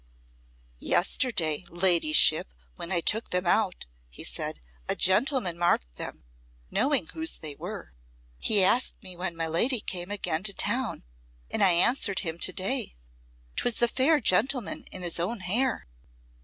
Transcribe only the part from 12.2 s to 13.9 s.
him to day. 'Twas the